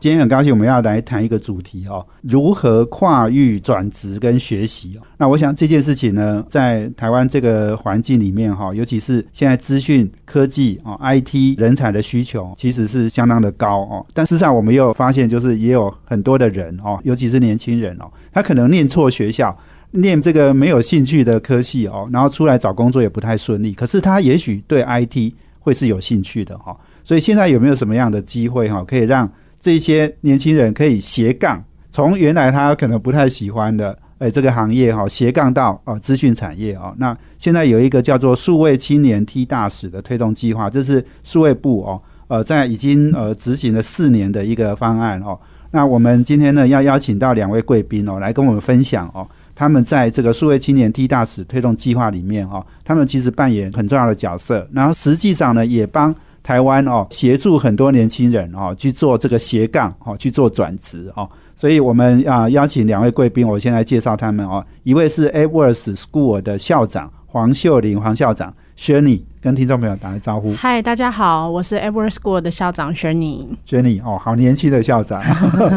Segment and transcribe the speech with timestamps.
[0.00, 4.98] 今天很高兴我们要来谈一个主题哦，如何跨域转职跟学习。
[5.18, 14.06] 那我想这件事情呢，在台湾这个环境里面哈，尤其是现在资讯科技哦，IT 人才的需求其实是相当的高哦。
[14.14, 19.54] 但事实上，我们又发现，就是也有很多的人哦，尤其是年轻人哦，他可能念错学校，
[19.90, 23.74] 念这个没有兴趣的科系哦，然后出来找工作也不太顺利。
[23.74, 26.74] 可是他也许对 IT 会是有兴趣的哈。
[27.04, 36.94] 所以现在有没有什么样的机会哈，可以让这些年轻人可以斜杠，从原来他可能不太喜欢的，哎，这个行业哈，斜杠到哦资讯产业哦。
[36.96, 45.38] 那现在有一个叫做数位青年 T 大使的推动计划，这是数位部哦，呃，在已经呃执行了四年的一个方案哦。
[45.72, 56.14] 那我们今天呢，要邀请到两位贵宾哦，来跟我们分享哦，他们在这个数位青年 T 大使推动计划里面哦，他们其实扮演很重要的角色，然后实际上呢，也帮。
[56.42, 64.64] 台湾哦，协助很多年轻人哦去做这个斜杠哦，去做转职哦，所以我们啊邀请两位贵宾，我先来介绍他们哦。
[64.82, 69.12] 一位是 a d w a r d s School 的校长黄秀玲黄校长 s h i r n e
[69.14, 70.54] y 跟听众朋友打个招呼。
[70.54, 73.28] 嗨，大家好，我是 a d w a r d s School 的校长 s h i r n e
[73.28, 75.22] y s h i r n e y 哦，好年轻的校长。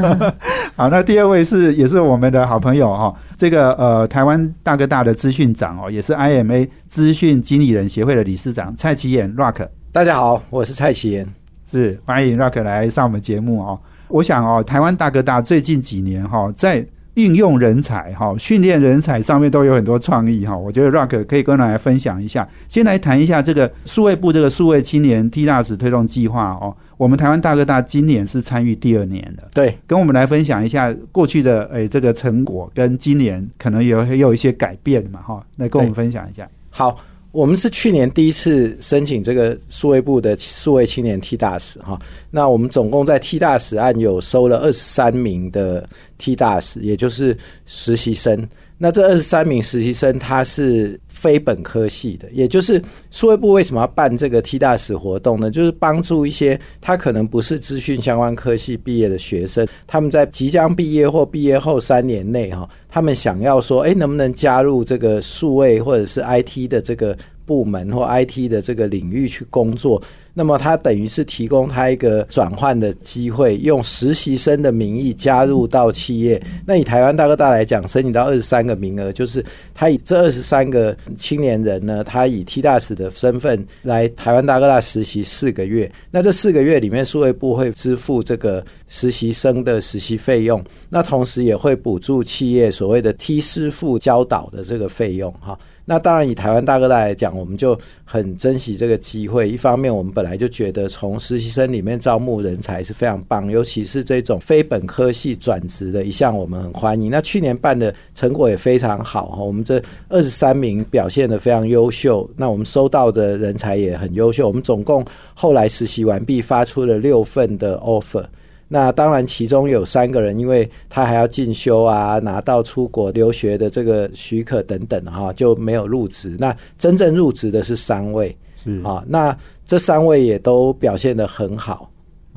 [0.76, 9.68] 好，那第二位是也是我们的好朋友哈，这个呃台湾大哥大的资讯长哦，也是 IMA 资讯经理人协会的理事长蔡奇衍 Rock。
[9.94, 11.28] 大家好，我是蔡奇言，
[11.70, 13.80] 是欢迎 Rock 来上我们节目哦。
[14.08, 20.58] 我想哦，台湾大哥大最近几年哈，在运用人才哈、训练人才上面都有很多创意哈。
[20.58, 22.50] 我觉得 Rock 可以跟大家分享一下。
[22.68, 26.76] 先来谈一下这个数位部这个数位青年 T 大使推动计划哦。
[26.98, 35.46] 我们台湾大哥大今年是参与第二年的，对，跟我们来分享一下过去的诶这个成果，跟今年可能有也有一些改变嘛哈。
[35.58, 36.50] 来跟我们分享一下。
[36.72, 36.98] 好。
[37.34, 42.00] 我们是去年第一次申请这个数位部的数位青年 T 大使哈，
[42.30, 45.90] 那我们总共在 T 大使案有收了二十三名的
[46.20, 47.36] T 大使，也就是
[47.66, 48.48] 实习生。
[48.84, 55.50] 那这二十三名实习生，他是非本科系的，也就是数位部为什么要办这个 T 大使活动呢？
[55.50, 70.02] 就是帮助一些他可能不是资讯相关科系毕业的学生，他们在即将毕业或毕业后三年内哈，他们想要说，哎，能不能加入这个数位或者是 IT 的这个部门或 IT 的这个领域去工作？
[70.36, 76.42] 那么他等于是提供他一个转换的机会，用实习生的名义加入到企业。
[76.66, 79.46] 那以台湾大哥大来讲，申请到二十三个名额，就是
[79.76, 85.92] 他以这二十三个青年人呢，他以 T 大使的身份来台湾大哥大实习四个月。
[86.10, 95.56] 那这四个月里面，数位部会支付这个实习生的实习费用，那同时也会补助企业所谓的 T 师傅教导的这个费用，哈。
[95.86, 99.50] 那当然，以台湾大哥大来讲，我们就很珍惜这个机会。
[99.50, 107.12] 一方面，我们本来就觉得从实习生里面招募人才是非常棒，尤其是这种非本科系转职的一项，我们很欢迎。
[107.12, 114.48] 那去年办的成果也非常好哈，我们这二十三名表现的非常优秀，那我们收到的人才也很优秀。
[114.48, 118.24] 我们总共后来实习完毕，发出了六份的 offer。
[118.68, 126.36] 那当然，其中有三个人，因为他还要进修啊，拿到出国留学的这个许可等等哈，就没有入职。
[126.40, 131.90] 那真正入职的是三位，是啊，那这三位也都表现得很好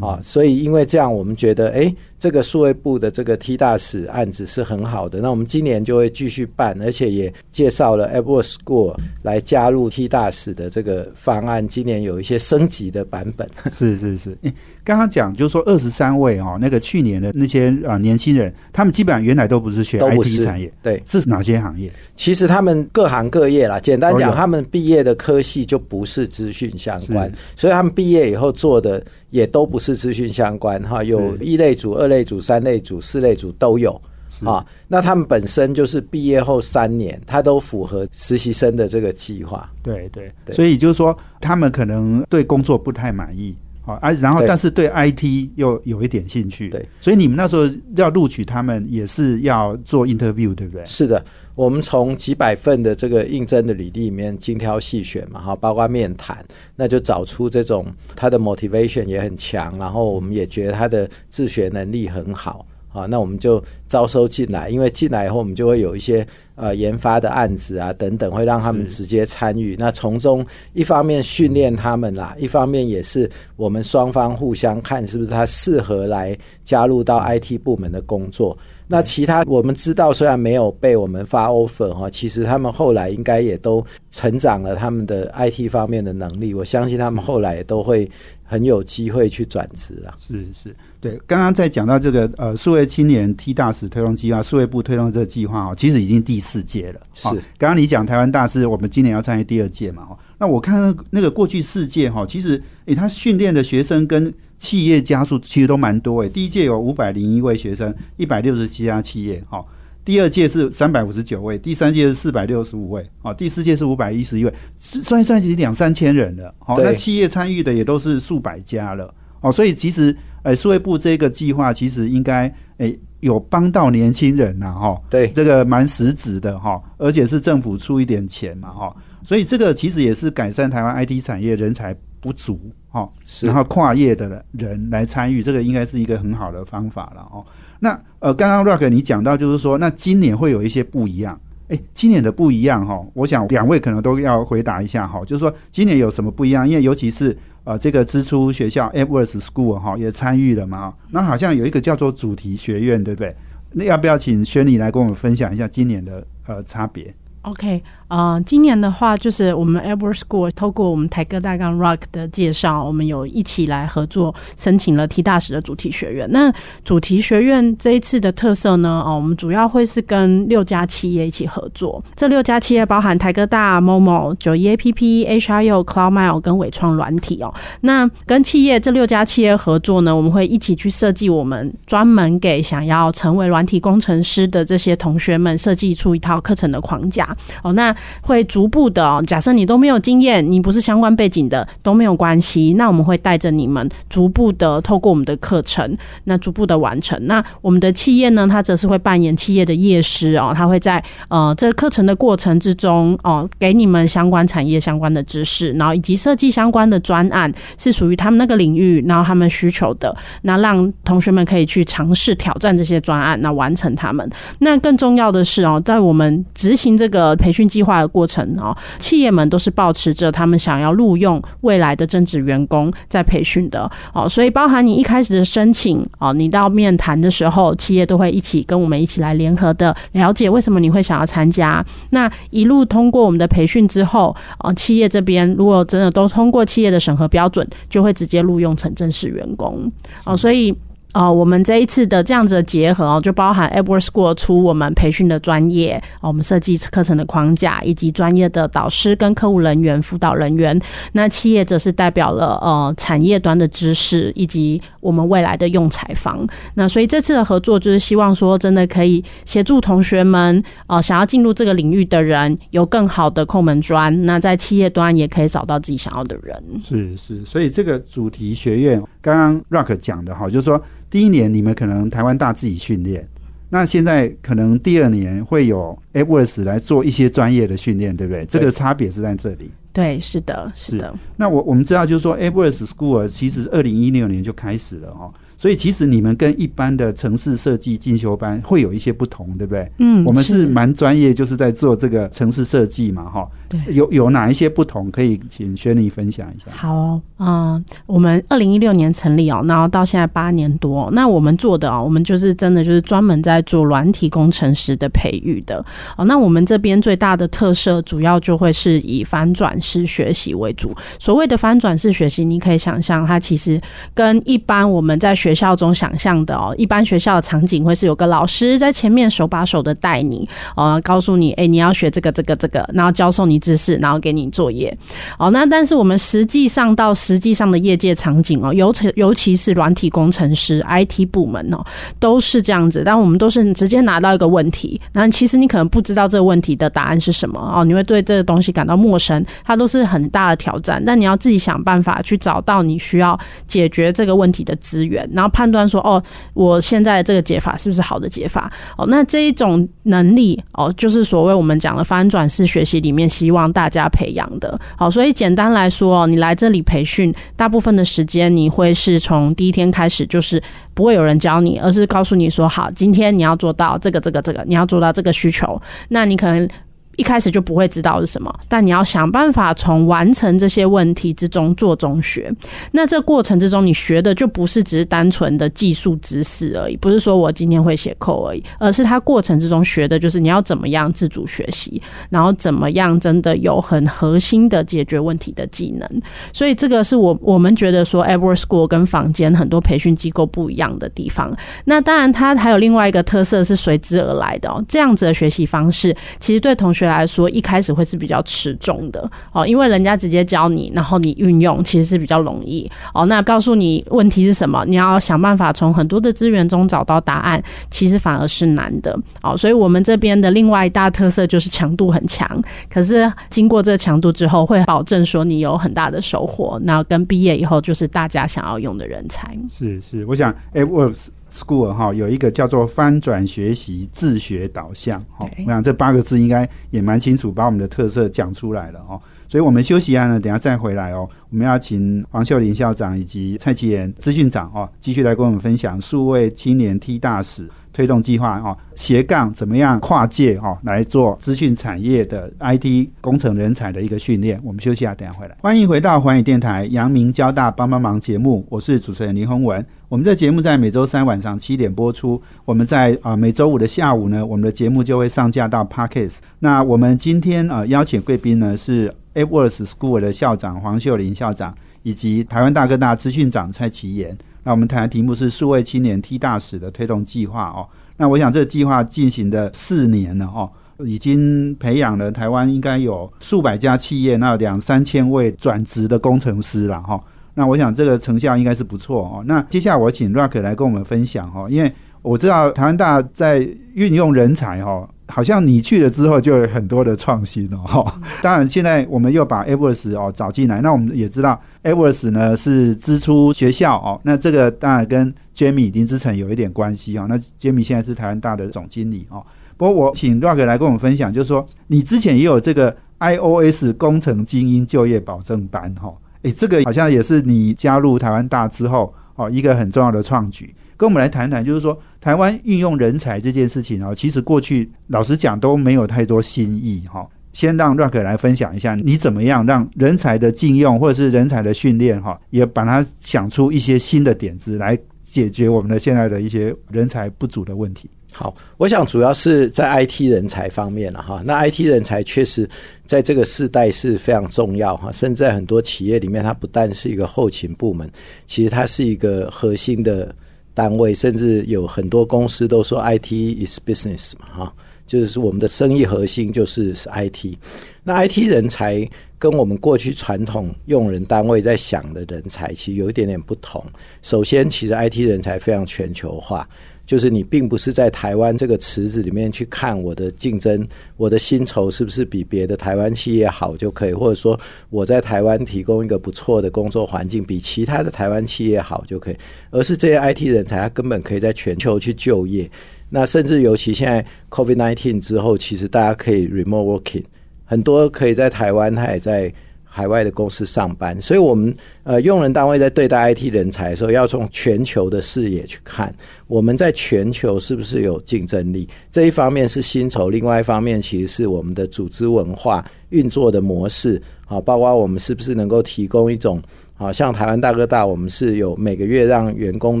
[0.00, 1.94] 啊，所以因为这样，我们觉得哎。
[2.24, 11.68] 这个数位部的这个 T 大使案子是很好的，那我们今年就会继续办，而且也介绍了 Apple School 来加入 T 大使的这个方案。
[11.68, 13.46] 今年有一些升级的版本。
[13.70, 14.34] 是是是，
[14.82, 21.92] 刚刚讲就是说二十三位哦，那个去年的那些啊年轻人，他们基本上原来都不是学 IT 产业，对，是哪些行业？
[22.16, 32.13] 其实他们各行各业啦，简单讲，他们毕业的科系就不是资讯相关，所以他们毕业以后做的也都不是资讯相关哈，有一类组、二类。
[32.14, 34.00] 类组、三类组、四类组都有
[34.44, 39.68] 啊，那他们本身就是毕业后三年，他都符合实习生的这个计划。
[39.82, 43.56] 对对，所以就是说，他们可能对工作不太满意。
[43.84, 50.82] 好，而然后但是对 IT 又有一点兴趣，对，所以你们那时候要录取他们，也是要做 interview，对不对？
[50.86, 51.22] 是的，
[51.54, 56.42] 我们从几百份的这个应征的履历里面精挑细选嘛，哈，包括面谈，
[56.76, 57.86] 那就找出这种
[58.16, 62.66] 他的 motivation 也很强，然后我们也觉得他的自学能力很好。
[62.94, 66.24] 啊，那我们就招收进来，因为进来以后，我们就会有一些
[66.54, 69.74] 呃研发的案子啊等等，会让他们直接参与。
[69.78, 78.56] 那从中一方面训练他们啦，一方面也是我们双方互相看是不是他适合来加入到 IT 部门的工作。
[78.86, 86.52] 那其他我们知道，虽然没有被我们发 offer 哈，其实他们后来应该也都成长了他们的 IT 方面的能力。
[86.52, 88.08] 我相信他们后来也都会
[88.44, 90.12] 很有机会去转职啊。
[90.20, 91.20] 是是，对。
[91.26, 97.00] 刚刚在讲到这个呃，数位青年 T 大使推动计划，数位部推动这个计划哦，其实已经第四届了。
[97.12, 97.28] 是。
[97.58, 100.02] 刚刚你讲台湾大师，我们今年要参与第二届嘛？
[100.06, 100.18] 哈。
[100.38, 106.28] 那我看那个过去四届哈，其实诶，他训练的学生跟企业加速其实都蛮多诶。
[106.30, 109.62] 第一届有五百零一位学生，一百六十七家企业哈。
[110.04, 116.54] 第二届是三百五十九位，第三届是四百六十五位，哦，第四届是五百一十一位，算一算其实两三千人了。
[116.58, 119.14] 好，那企业参与的也都是数百家了。
[119.40, 125.02] 哦，所以其实诶，数位部这个计划其实应该诶有帮到年轻人呐，哈。
[125.10, 128.96] 对，这个蛮实质的哈，而且是政府出一点钱嘛，哈。
[129.22, 132.60] 所以这个其实也是改善台湾 IT 产业人才不足，
[132.90, 133.08] 哈，
[133.42, 137.44] 然后跨业的人来参与，这个应该是一个很好的方法了，哦。
[137.80, 146.68] 那呃，刚刚 Rock 你讲到就是说，那今年会有一些不一样，哎，今年的不一样哈，我想两位可能都要回答一下哈，就是说今年有什么不一样？
[146.68, 153.34] 因为尤其是呃，这个支出学校 Edwards School 哈也参与了嘛，那好像有一个叫做主题学院，对不对？
[153.72, 157.12] 那要不要请轩尼来跟我们分享一下今年的呃差别
[157.42, 157.82] ？OK。
[158.14, 166.30] 啊，今年的话，就是我们 Albert School 透过我们台哥大杠 Rock 的介绍，我们有一起来合作申请了 T 大使的主题学院。
[166.30, 172.00] 那主题学院这一次的特色呢，哦，我们主要会是跟六家企业一起合作。
[172.14, 177.52] 这六家企业包含台哥大、Momo、九一 APP、HRU、CloudMile 跟伟创软体哦。
[177.80, 187.28] 那跟企业这六家企业合作呢，我们会一起去设计我们专门给想要成为软体工程师的这些同学们设计出一套课程的框架
[187.64, 187.72] 哦。
[187.72, 192.74] 那会逐步的，假设你都没有经验，你不是相关背景的都没有关系。
[192.74, 197.18] 那我们会带着你们逐步的透过我们的课程，那逐步的完成。
[197.26, 214.28] 那我们的企业呢，它则是会扮演企业的业师哦，他会在呃这个课程的过程之中哦，给你们相关产业相关的知识，然后以及设计相关的专案是属于他们那个领域，然后他们需求的，那让同学们可以去尝试挑战这些专案，那完成他们。
[214.58, 217.94] 那更重要的是哦，在我们执行这个培训计划。
[217.94, 231.84] 的过程哦，企业们都是保持着他们想要录用未来的正职员工在培训的哦，所以包含你一开始的申请哦，你到面谈的时候，企业都会一起跟我们一起来联合的了解为什么你会想要参加。
[232.10, 239.90] 那一路通过我们的培训之后哦，企业这边如果真的都通过企业的审核标准，就会直接录用成正式员工
[240.24, 240.74] 哦，所以。
[241.14, 250.78] 哦，我们这一次的这样子的结合哦，就包含 Edward School 出我们培训的专业，我们设计课程的框架，以及专业的导师跟客户人员、辅导人员。
[251.12, 256.44] 那企业则是代表了呃产业端的知识，以及我们未来的用采方。
[256.74, 264.20] 那所以这次的合作就是希望说，真的可以协助同学们呃想要进入这个领域的人有更好的空门砖。
[264.22, 266.60] 那在企业端也可以找到自己想要的人。
[266.82, 270.80] 是是，所以这个主题学院刚刚 Rock 讲的哈，就是说。
[271.10, 273.24] 第一年你们可能台湾大自己训练，
[273.68, 278.44] 那现在可能第二年会有 AWS 来做一些专业的训练，对不对？
[278.46, 279.70] 这个差别是在这里。
[279.92, 281.14] 对，是的，是的。
[281.36, 285.32] 那我我们知道，就是说 AWS School 其实二零一六年就开始了哈。
[285.56, 289.90] 所以其实你们跟一般的城市设计进修班会有一些不同，对不对？
[289.98, 293.48] 嗯，我们是蛮专业，就是在做这个城市设计嘛，哈。
[293.68, 296.70] 对，有有哪一些不同可以请轩妮分享一下？
[296.70, 305.84] 好，嗯，我们二零一六年成立哦，然后到现在八年多，那我们做的哦，我们就是真的就是专门在做软体工程师的培育的
[306.16, 306.24] 哦。
[306.26, 310.94] 那我们这边最大的特色，主要就会是以翻转式学习为主。
[311.18, 313.80] 所谓的翻转式学习，你可以想象，它其实
[314.12, 324.96] 跟一般我们在学学校中想象的哦，一般学校的场景会是有个老师在前面手把手的带你，呃，告诉你，哎，你要学这个这个这个，然后教授你知识，然后给你作业。
[325.38, 331.84] 哦，那但是我们实际上到实际上的业界场景哦，尤其尤其是软体工程师 IT 部门哦，
[332.18, 333.02] 都是这样子。
[333.04, 341.02] 但我们都是直接拿到一个问题，那其实你可能不知道这个问题的答案是什么哦，你会对这个东西感到陌生，它都是很大的挑战。
[341.04, 346.22] 但你要自己想办法去找到你需要解决这个问题的资源，然后判断说哦，
[346.54, 348.72] 我现在这个解法是不是好的解法？
[348.96, 354.78] 哦，那这一种能力哦，就是所谓我们讲的翻转式学习里面，希望大家培养的。
[354.96, 360.62] 好，所以简单来说，哦你来这里培训，大部分的时间你会是从第一天开始，就是
[360.94, 366.68] 不会有人教你，而是告诉你说，好，今天你要做到这个、这个、这个，你要做到这个需求，那你可能。
[367.16, 372.52] 一开始就不会知道是什么，但你要想办法从完成这些问题之中做中学。
[372.90, 386.08] 那这过程之中，你学的就不是只是单纯的技术知识而已，不是说我今天会写扣而已，而是它过程之中学的就是你要怎么样自主学习，然后怎么样真的有很核心的解决问题的技能。
[386.52, 391.56] 所以这个是我我们觉得说 e v e r School 跟坊间很多培训机构不一样的地方。
[391.84, 394.84] 那当然，它还有另外一个特色是随之而来的哦。
[394.88, 397.03] 这样子的学习方式，其实对同学。
[397.06, 403.26] 来说，一开始会是比较持重的哦，因为人家直接教你，然后你运用其实是比较容易哦。
[403.26, 409.56] 那告诉你问题是什么，你要想办法从很多的资源中找到答案，其实反而是难的哦。
[409.56, 412.48] 所以我们这边的另外一大特色就是强度很强，
[412.90, 416.80] 可是经过这强度之后，会保证说你有很大的收获。
[416.84, 419.56] 那跟毕业以后就是大家想要用的人才。
[419.68, 421.10] 是是，我想哎我。
[421.54, 429.20] School 哈有一个叫做翻转学习自学导向哈，我想这八个字应该也蛮清楚，把我们的特色讲出来了哦。
[429.48, 431.28] 所以我们休息一下呢，等下再回来哦。
[431.50, 437.70] 我们要请黄秀玲校长以及蔡其言资讯长哦，继续来跟我们分享数位青年 T 大使。
[437.94, 444.60] 推动计划哦，斜杠怎么样跨界哦来做资讯产业的 IT 工程人才的一个训练。
[444.64, 445.56] 我们休息下，等下回来。
[445.60, 449.86] 欢迎回到环宇电台阳明交大帮帮忙节目，我是主持人林宏文。
[450.08, 452.40] 我们的节目在每周三晚上七点播出。
[452.64, 456.38] 我们在啊每周五的下午呢，我们的节目就会上架到 Parkes。
[456.58, 461.72] 那我们今天啊邀请贵宾呢是 Edwards School 的校长黄秀玲校长，
[462.02, 464.36] 以及台湾大哥大资讯长蔡奇言。
[464.64, 467.86] 那我们谈的题目是数位青年 T 大使的推动计划哦。
[468.16, 470.68] 那我想这个计划进行的四年了哦，
[471.06, 477.22] 已经培养了台湾应该有数百家企业，那两三千位转职的工程师了哈。
[477.54, 479.44] 那我想这个成效应该是不错哦。
[479.46, 481.92] 那接下来我请 Rock 来跟我们分享哦，因为
[482.22, 483.58] 我知道台湾大在
[483.94, 485.08] 运用人才哈。
[485.34, 488.20] 好像你去了之后就有很多的创新哦，哈。
[488.40, 497.26] 当然，现在我们又把 Everest 哦找进来，那我们也知道 Everest 呢是支出学校哦，那这个当然跟 Jamie 林之成有一点关系哦。
[497.28, 499.44] 那 Jamie 现在是台湾大的总经理哦。
[499.76, 510.72] 不过我请 Rock 来跟我们分享，就是说你之前也有这个 iOS 工程精英就业保证班哈，诶，这个好像也是你加入台湾大之后哦一个很重要的创举。
[511.04, 517.28] 跟我们来谈谈，就是说台湾运用人才这件事情啊，其实过去老实讲都没有太多新意哈。
[517.52, 528.08] 先让 Rock 来分享一下，你怎么样让人才的禁用或者是人才的训练哈，也把它想出一些新的点子来解决我们的现在的一些人才不足的问题。
[528.32, 531.42] 好，我想主要是在 IT 人才方面了哈。
[531.44, 532.66] 那 IT 人才确实
[533.04, 538.10] 在这个时代是非常重要哈，甚至在很多企业里面，它不但是一个后勤部门，
[538.46, 540.34] 其实它是一个核心的。
[540.74, 543.32] 单位甚至有很多公司都说 IT
[543.64, 544.74] is business 嘛，哈，
[545.06, 547.56] 就是我们的生意核心就是是 IT。
[548.02, 553.82] 那 IT 人才跟我们过去传统用人单位在想的人才其实有一点点不同。
[554.20, 556.68] 首先，其实 IT 人才非常全球化。
[557.06, 564.58] 就是你并不是在台湾这个池子里面去看我的竞争，我的薪酬是不是比别的台湾企业好就可以，或者说
[564.90, 569.36] 我在台湾提供一个不错的工作环境比其他的台湾企业好就可以，
[569.70, 572.70] 而是这些 IT 人才他根本可以在全球去就业。
[573.10, 577.24] 那甚至尤其现在 COVID nineteen 之后，其实大家可以 remote working，
[577.64, 579.52] 很多可以在台湾，他也在。
[579.96, 581.72] 海外的公司上班，所以我们
[582.02, 586.12] 呃用人单位在对待 IT 人才的时候，要从全球的视野去看，
[586.48, 588.88] 我们在全球是不是有竞争力？
[589.12, 596.60] 这一方面是薪酬，另外一方面其实是我们的组织文化运作的模式，好，包括我们是不是能够提供一种，
[596.96, 600.00] 好像台湾大哥大，我们是有每个月让员工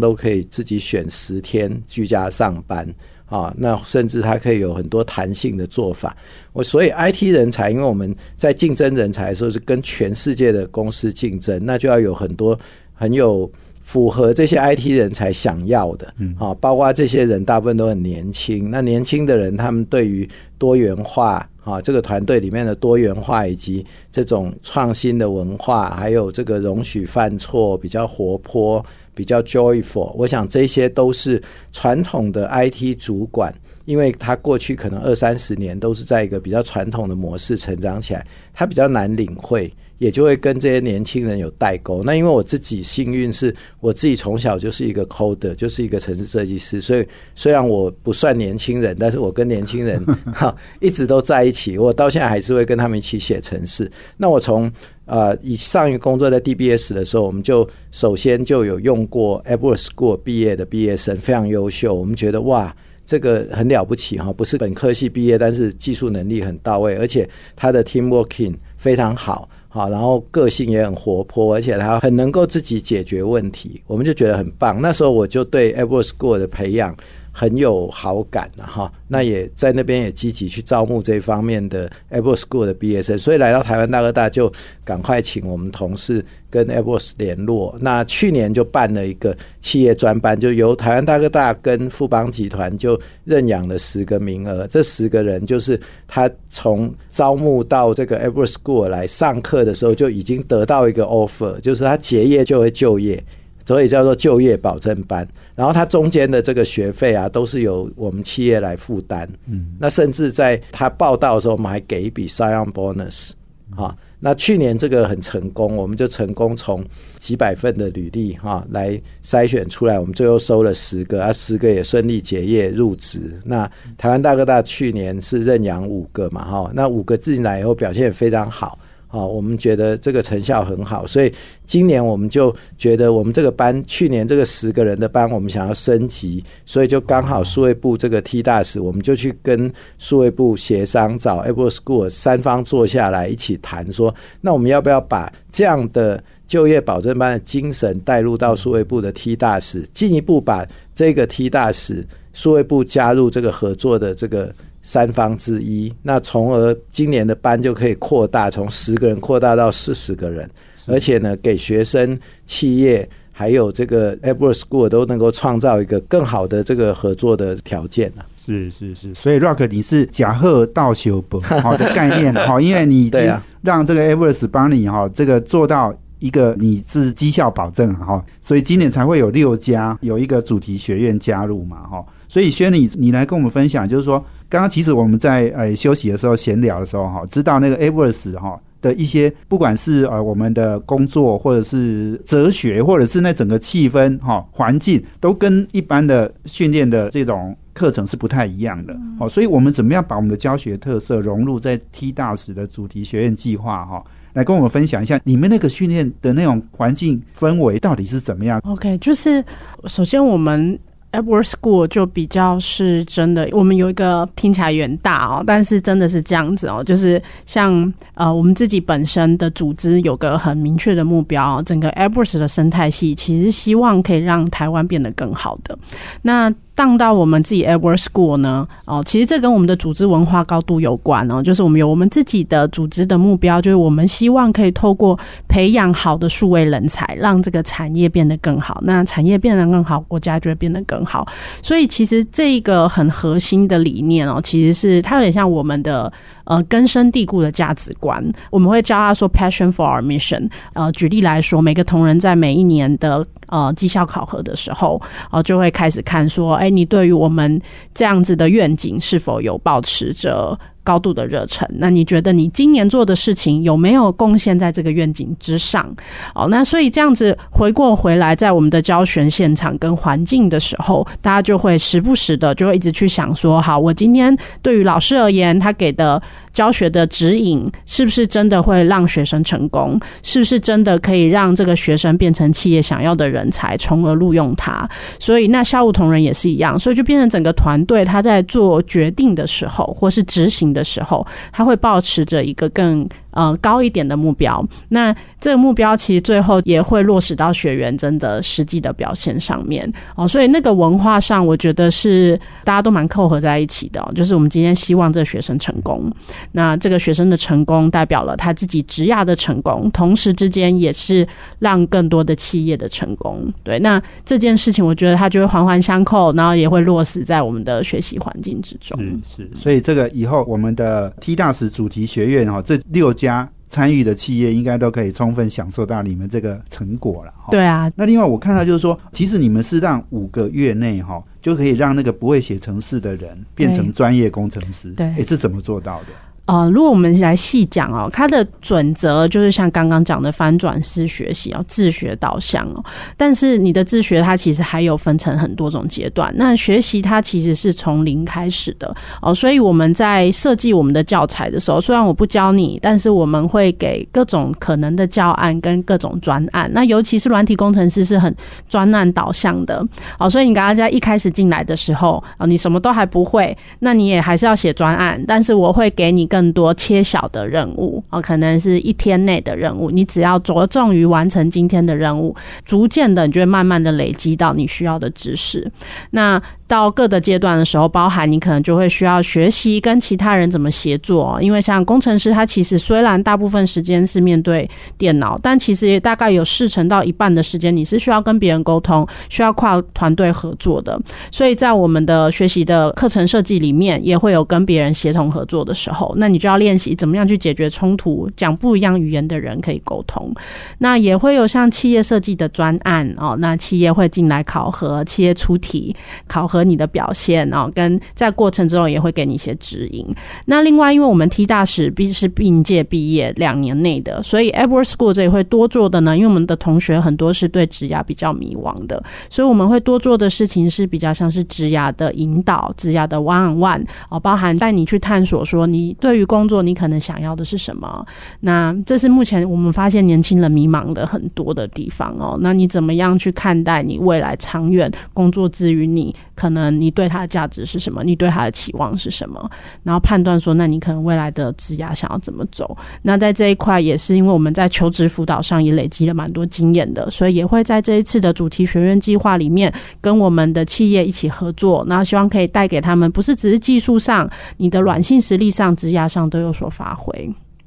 [0.00, 2.92] 都可以自己选十天居家上班。
[3.26, 6.16] 啊，那甚至它可以有很多弹性的做法。
[6.52, 12.58] 我所以 IT 人才，因为我们在竞争人才的时候是跟全世界的公司竞争，那就要有很多
[12.92, 13.50] 很有
[13.82, 16.12] 符合这些 IT 人才想要的。
[16.38, 18.70] 啊，包括这些人大部分都很年轻。
[18.70, 20.28] 那年轻的人，他们对于
[20.58, 28.84] 多元化啊，这个团队里面的多元化以及这种创新的文化，还有这个容许犯错，比较活泼。
[29.14, 31.40] 比较 joyful，我想这些都是
[31.72, 33.54] 传统的 IT 主管
[33.84, 39.72] 因为他过去可能二三十年都是在一个比较传统的模式成长起来，他比较难领会。
[39.98, 42.02] 也就会跟这些年轻人有代沟。
[42.02, 51.78] 那因为我自己幸运是，我自己从小就是一个 coder，就是一个城市设计师，所以虽然我不算年轻人，但是我跟年轻人 哈一直都在一起。
[51.78, 53.90] 我到现在还是会跟他们一起写城市。
[54.16, 54.70] 那我从
[55.06, 61.94] 呃以上一个工作在 DBS 的时候，我们就首先就有用过 Apple School 毕业的毕业生，非常优秀。
[61.94, 62.74] 我们觉得哇，
[63.06, 69.48] 这个很了不起哈，不是本科系毕业，但是技术能力很到位，而且他的 team working 非常好。
[69.74, 74.80] 好，然后个性也很活泼，而且他很能够自己解决问题，我们就觉得很棒。
[74.80, 76.96] 那时候我就对 Apple School 的培养。
[77.36, 84.50] 很有好感的哈，那也在那边也积极去招募这方面的 Apple School 的毕业生，所以来到台湾大哥大就
[84.84, 87.76] 赶快请我们同事跟 Apple 联络。
[87.80, 103.20] 那去年就办了一个企业专班，就由台湾大哥大跟富邦集团就认养了十个名额，这十个人就是他从招募到这个 Apple School 来上课的时候就已经得到一个 offer，就是他结业就会就业。
[103.66, 109.28] 所以叫做就业保证班，然后它中间的这个学费啊，都是由我们企业来负担。
[109.46, 113.30] 嗯，那甚至在他报道的时候，我们还给一笔 sign bonus。
[113.74, 116.84] 哈，那去年这个很成功，我们就成功从
[117.18, 123.32] 几百份的履历哈来筛选出来，我们最后收了十个，啊，十个也顺利结业入职。
[123.44, 128.78] 那台湾大哥大去年是认养五个嘛，哈，那五个进来以后表现也非常好。
[129.14, 131.32] 啊，我们觉得这个成效很好，所以
[131.64, 154.52] 今年我们就觉得我们这个班去年这个十个人的班，我们想要升级，所以就刚好数位部这个 T 大使，我们就去跟数位部协商，找 Apple School 三方坐下来一起谈，说那我们要不要把这样的就业保证班的精神带入到数位部的 T 大使，进一步把这个 T 大使数位部加入这个合作的这个。
[154.86, 160.48] 三方之一，那从而今年的班就可以扩大，从十个人扩大到四十个人，
[160.86, 168.22] 而且呢，给学生、企业还有这个 Apple School 都能够创造一个更好的这个合作的条件呢。
[168.36, 184.22] 是是是，所以 Rock 你是假贺道修不好的概念哈，因为你已经让这个 a v e r s 帮你哈，这个做到一个你是绩效保证哈，所以今年才会有六家有一个主题学院加入嘛哈，所以轩你你来跟我们分享，就是说。
[184.54, 198.96] 刚刚其实我们在呃休息的时候闲聊的时候哈，知道那个 Everest 哈的一些，不管是呃我们的工作或者是哲学，或者是那整个气氛哈环境，都跟一般的训练的这种课程是不太一样的。
[199.18, 209.44] 哦，所以我们怎么样把我们的教学特色融入在 T 大使的主题学院计划哈，来跟我们分享一下你们那个训练的那种环境氛围到底是怎么样？OK，就是
[209.86, 210.78] 首先我们。
[211.14, 225.78] E d w a r d School 就比较是真的，我们有一个听起来远大哦，但是真的是这样子哦，就是像呃，我们自己本身的组织有个很明确的目标，整个 e d w a r d s 的生态系其实希望可以让台湾变得更好的。
[226.22, 228.66] 那当到我们自己 Ever School 呢？
[228.84, 231.42] 哦，其实这跟我们的组织文化高度有关哦。
[231.42, 238.80] 就是我们有我们自己的组织的目标，就是我们希望可以透过培养好的数位人才，让这个产业变得更好。
[238.84, 241.26] 那产业变得更好，国家就会变得更好。
[241.62, 246.12] 所以其实这个很核心的理念哦，其实是它有点像我们的
[246.44, 248.24] 呃根深蒂固的价值观。
[248.50, 250.50] 我们会教他说 Passion for our mission。
[250.72, 256.54] 呃，举例来说，每个同仁在每一年的呃绩效考核的时候，哦，就会开始看说。
[256.54, 257.60] 哎，你对于我们
[257.94, 260.58] 这样子的愿景是否有保持着？
[260.84, 265.90] 高度的热忱，那你觉得你今年做的事情有没有贡献在这个愿景之上？
[266.34, 276.20] 哦，那所以这样子回过回来，在我们的教学现场跟环境的时候，大家就会时不时的就会一直去想说：好，我今天对于老师而言，他给的
[276.52, 279.98] 教学的指引是不是真的会让学生成功？
[280.22, 284.86] 是不是真的可以让这个学生变成企业想要的人才，从而录用他？
[285.18, 290.73] 所以，那校务同仁也是一样，所以就变成整个团队他在做决定的时候，或是执行。
[290.74, 293.08] 的时候，他会保持着一个更。
[293.34, 300.26] 呃，高一点的目标，那这个目标其实最后也会落实到学员真的实际的表现上面哦。
[300.26, 304.00] 所以那个文化上，我觉得是大家都蛮扣合在一起的。
[304.14, 306.08] 就是我们今天希望这个学生成功，
[306.52, 311.26] 那这个学生的成功代表了他自己职业的成功，同时之间也是
[311.58, 313.52] 让更多的企业的成功。
[313.64, 318.96] 对，那这件事情，我觉得它就会环环相扣，然后也会落实在我们的学习环境之中。
[319.24, 323.12] 是是，所以这个以后我们的 T 大使主题学院哈，这六。
[323.24, 327.32] 家参与的企业应该都可以充分享受到你们这个成果了。
[327.50, 334.90] 对啊，那另外我看到就是说，其实你们是让五个月内哈就可以让那个不会写程式的人变成专业工程师。
[334.92, 336.06] 对哎，是怎么做到的？
[336.46, 342.84] 呃，如果我们来细讲哦，它的准则就是像刚刚讲的翻转式学习哦，自学导向哦。
[343.16, 346.30] 但是你的自学它其实还有分成很多种阶段。
[346.36, 356.70] 那学习它其实是从零开始的哦，所以我们在设计我们的教材的时候，虽然我不教你，但是我们会给各种可能的教案跟各种专案。
[356.74, 358.34] 那尤其是软体工程师是很
[358.68, 359.82] 专案导向的
[360.18, 366.28] 哦，所以你刚刚在一开始进来的时候啊，你什么都还不会，那你也还是要写专案，但是我会给你。
[366.34, 375.70] 更多切小的任务啊，可能是一天内的任务，你只要着重于完成今天的任务，逐渐的，你就会慢慢的累积到你需要的知识。
[376.10, 391.00] 那到各个阶段的时候，包含你可能就会需要学习跟其他人怎么协作，因为像工程师，他其实虽然大部分时间是面对电脑，但其实也大概有四成到一半的时间，你是需要跟别人沟通，需要跨团队合作的。
[391.30, 396.14] 所以在我们的学习的课程设计里面，也会有跟别人协同合作的时候。
[396.16, 400.32] 那你就要练习怎么样去解决冲突，讲不一样语言的人可以沟通。
[400.78, 405.94] 那也会有像企业设计的专案哦，那企业会进来考核，企业出题
[406.26, 410.06] 考核和你的表现哦，跟在过程之后也会给你一些指引。
[410.46, 425.96] 那另外，因为我们 T 大使必是并届毕业两年内的，所以 Edward School 这里会多做的呢，因为我们的同学很多是对职涯比较迷惘的，所以我们会多做的事情是比较像是职涯的引导、职涯的 one on one 哦，包含带你去探索说你。
[426.00, 428.04] 对于工作，你可能想要的是什么？
[428.40, 432.36] 那这是目前我们发现年轻人迷茫的很多的地方哦。
[432.40, 438.04] 那你怎么样去看待你未来长远工作之余，你可能你对它的价值是什么？
[438.04, 439.50] 你对它的期望是什么？
[439.82, 442.76] 然后判断说，那你可能未来的职涯想要怎么走？
[443.02, 456.04] 那在这一块也是因为我们在求职辅导上也累积了蛮多经验的，所以也会在这一次的主题学院计划里面跟我们的企业一起合作，那希望可以带给他们不是只是技术上你的软性实力上职涯。
[456.04, 457.12] 上都有所发挥。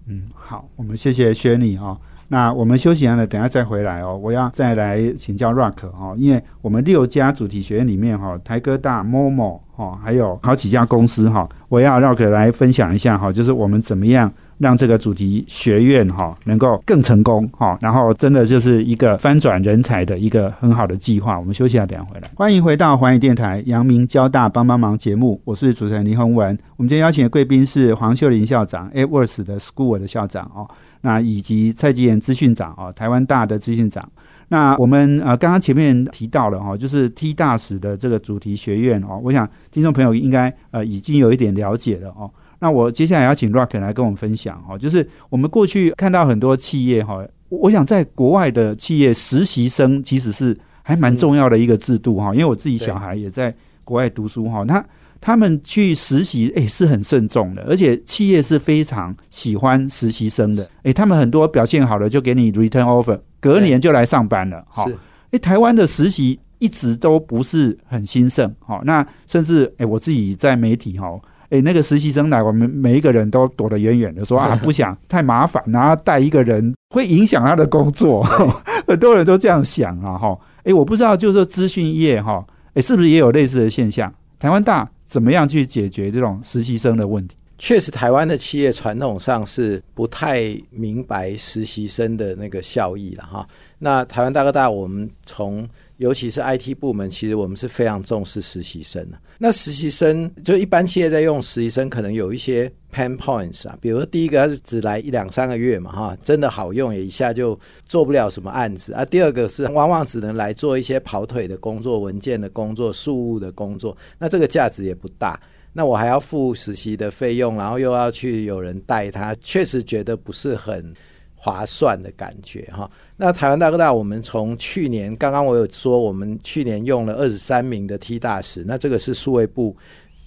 [0.05, 1.97] 嗯，好，我们谢谢轩尼哦。
[2.29, 4.17] 那我们休息完了，等下再回来哦。
[4.17, 14.31] 我要再来请教 Rock 哦，因为我们六家主题学院里面哈，台哥大、Momo 哦，还有好几家公司哈，我要 Rock 来分享一下哈，就是我们怎么样。
[14.59, 21.37] 让这个主题学院哈能够更成功哈，然后真的就是一个翻转人才的一个很好的计划。
[21.37, 22.27] 我们休息下，等下回来。
[22.33, 26.57] 欢迎回到环宇电台阳明交大帮帮忙节目，我是主持人林宏文。
[26.75, 30.67] 我们今天邀请的贵宾是黄秀玲校长，Edwards 的 School 的校长哦，
[31.01, 34.07] 那以及蔡吉言资讯长哦，台湾大的资讯长。
[34.49, 42.31] 那我们呃刚刚前面提到了哈，就是 T 大使的这个主题学院哦，我想听众朋友应该呃已经有一点了解了哦。
[42.59, 54.83] 那我接下来要请 Rock 来跟我们分享哈，就是我们过去看到很多企业哈，我想在国外的企业实习生其实是还蛮重要的一个制度哈，因为我自己小孩也在国外读书哈，他
[55.19, 64.85] 他们去实习诶是很慎重的，而且企业是非常喜欢实习生的，诶，他们很多表现好了就给你 return offer，隔年就来上班了哈。
[65.31, 71.07] 诶，台湾的实习一直都不是很兴盛哈，那甚至诶我自己在媒体哈。
[71.49, 78.21] 哎，那个实习生来，我们每一个人都躲得远远的，说 啊，不想太麻烦，然后带一个人会影响他的工作，
[78.85, 80.37] 很多人都这样想啊，哈。
[80.63, 84.13] 哎，我不知道，就是说资讯业哈，哎，是不是也有类似的现象？
[84.37, 87.37] 台湾大怎么样去解决这种实习生的问题？
[87.57, 93.47] 确实，台湾的企业传统上是不太明白实习生的那个效益了哈。
[93.79, 95.67] 那台湾大哥大，我们从
[95.97, 99.17] 尤其是 IT 部门，其实我们是非常重视实习生的。
[99.39, 109.03] 那实习生就一般企业在用实习生，可能有一些 pain points 啊，比如说第一个，他是只来一两三个月嘛哈，真的好用也一下就做不了什么案子啊。
[109.03, 115.39] 第二个是往往只能来做一些跑腿的工作、文件的工作、事务的工作，那这个价值也不大。
[115.73, 120.91] 那我还要付实习的费用，然后又要去有人带他，确实觉得不是很
[121.35, 122.89] 划算的感觉哈。
[123.15, 129.77] 那台湾大哥大，我们从去年刚刚我有说，我们去年用了二十三名的 T 大使，那这个是数位部